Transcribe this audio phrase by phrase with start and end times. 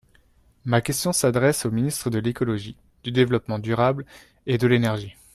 [0.65, 4.03] Ma question s’adresse au Ministre de l’écologie, du développement durable
[4.47, 5.15] et de l’énergie.